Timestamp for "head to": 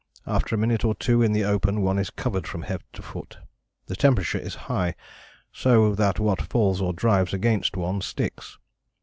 2.63-3.03